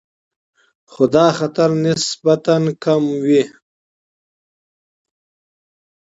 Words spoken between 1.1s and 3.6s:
دا خطر نسبتاً کم وي.